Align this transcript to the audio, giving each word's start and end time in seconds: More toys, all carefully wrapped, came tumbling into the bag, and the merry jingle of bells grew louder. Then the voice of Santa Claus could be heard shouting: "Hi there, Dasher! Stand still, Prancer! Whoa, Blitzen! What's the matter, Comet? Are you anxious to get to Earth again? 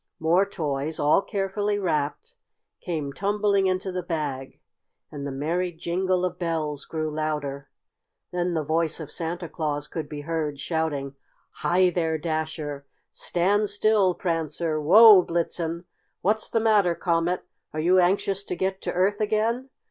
More 0.19 0.47
toys, 0.47 0.97
all 0.99 1.21
carefully 1.21 1.77
wrapped, 1.77 2.33
came 2.79 3.13
tumbling 3.13 3.67
into 3.67 3.91
the 3.91 4.01
bag, 4.01 4.59
and 5.11 5.27
the 5.27 5.31
merry 5.31 5.71
jingle 5.71 6.25
of 6.25 6.39
bells 6.39 6.85
grew 6.85 7.11
louder. 7.11 7.69
Then 8.31 8.55
the 8.55 8.63
voice 8.63 8.99
of 8.99 9.11
Santa 9.11 9.47
Claus 9.47 9.87
could 9.87 10.09
be 10.09 10.21
heard 10.21 10.59
shouting: 10.59 11.13
"Hi 11.57 11.91
there, 11.91 12.17
Dasher! 12.17 12.83
Stand 13.11 13.69
still, 13.69 14.15
Prancer! 14.15 14.81
Whoa, 14.81 15.21
Blitzen! 15.21 15.83
What's 16.21 16.49
the 16.49 16.59
matter, 16.59 16.95
Comet? 16.95 17.45
Are 17.71 17.79
you 17.79 17.99
anxious 17.99 18.41
to 18.45 18.55
get 18.55 18.81
to 18.81 18.93
Earth 18.93 19.21
again? 19.21 19.69